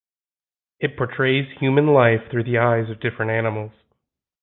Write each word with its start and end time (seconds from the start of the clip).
It 0.79 0.97
portrays 0.97 1.45
human 1.59 1.85
life 1.85 2.21
through 2.31 2.45
the 2.45 2.57
eyes 2.57 2.89
of 2.89 2.99
different 3.01 3.29
animals. 3.29 3.71